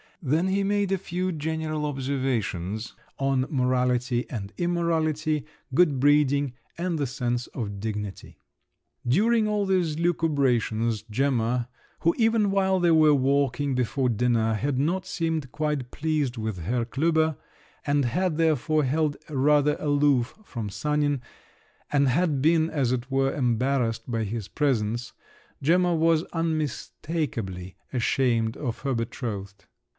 Then 0.23 0.47
he 0.49 0.63
made 0.63 0.91
a 0.91 0.97
few 0.97 1.31
general 1.31 1.85
observations 1.85 2.93
on 3.19 3.45
morality 3.49 4.27
and 4.29 4.53
immorality, 4.57 5.45
good 5.75 5.99
breeding, 5.99 6.53
and 6.77 6.97
the 6.97 7.05
sense 7.07 7.47
of 7.47 7.79
dignity. 7.79 8.37
During 9.07 9.47
all 9.47 9.65
these 9.65 9.97
lucubrations, 9.97 11.03
Gemma, 11.09 11.69
who 11.99 12.15
even 12.17 12.49
while 12.51 12.79
they 12.79 12.91
were 12.91 13.13
walking 13.15 13.73
before 13.75 14.09
dinner 14.09 14.55
had 14.55 14.79
not 14.79 15.05
seemed 15.05 15.51
quite 15.51 15.91
pleased 15.91 16.35
with 16.37 16.59
Herr 16.59 16.85
Klüber, 16.85 17.37
and 17.85 18.05
had 18.05 18.37
therefore 18.37 18.83
held 18.83 19.17
rather 19.29 19.75
aloof 19.79 20.35
from 20.43 20.69
Sanin, 20.69 21.21
and 21.91 22.07
had 22.07 22.41
been, 22.41 22.69
as 22.69 22.91
it 22.91 23.09
were, 23.11 23.33
embarrassed 23.33 24.09
by 24.09 24.23
his 24.23 24.47
presence—Gemma 24.47 25.93
was 25.95 26.23
unmistakably 26.33 27.75
ashamed 27.91 28.57
of 28.57 28.79
her 28.79 28.93
betrothed! 28.95 29.65